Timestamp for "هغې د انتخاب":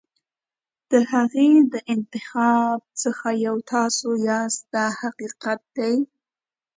1.11-2.79